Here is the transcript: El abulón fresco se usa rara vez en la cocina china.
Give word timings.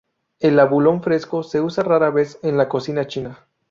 El 0.39 0.59
abulón 0.59 1.03
fresco 1.03 1.43
se 1.43 1.61
usa 1.61 1.83
rara 1.83 2.09
vez 2.09 2.39
en 2.41 2.57
la 2.57 2.67
cocina 2.67 3.05
china. 3.05 3.45